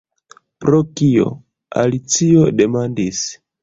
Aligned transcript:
"Pro 0.65 0.79
kio?" 1.03 1.29
Alicio 1.85 2.51
demandis. 2.61 3.27